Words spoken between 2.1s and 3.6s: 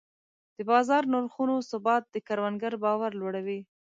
کروندګر باور لوړوي.